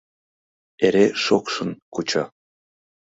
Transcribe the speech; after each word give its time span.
Эре 0.85 1.05
шокшын 1.23 1.69
кучо. 1.93 2.23